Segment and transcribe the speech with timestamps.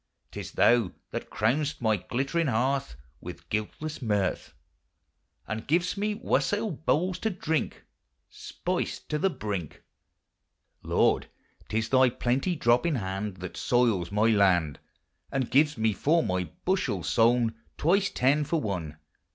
[0.31, 4.55] 'T is thou that crown'st my glittering hearth With guiltlesse mirth.
[5.47, 7.85] And giv'st me wassaile bowles to drink,
[8.31, 8.31] 248
[8.65, 8.87] THE HIGHER LIFE.
[8.87, 9.83] Spiced to the brink.
[10.81, 11.27] Lord,
[11.69, 14.79] 'tis thy plenty dropping hand That soiles my land.
[15.31, 17.53] And gives me for my bushel sowne.
[17.77, 18.97] Twice ten for one.